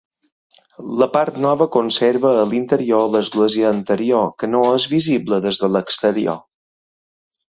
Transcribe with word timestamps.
La 1.01 1.07
part 1.15 1.35
nova 1.43 1.65
conserva, 1.75 2.31
a 2.43 2.45
l'interior, 2.53 3.03
l'església 3.15 3.67
anterior, 3.73 4.25
que 4.39 4.49
no 4.55 4.63
és 4.79 4.87
visible 4.95 5.39
des 5.45 5.61
de 5.65 5.71
l'exterior. 5.75 6.41